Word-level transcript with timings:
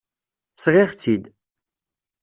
Sɣiɣ-tt-id. 0.63 1.23